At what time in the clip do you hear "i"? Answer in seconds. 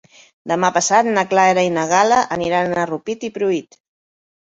1.67-1.69, 3.29-3.31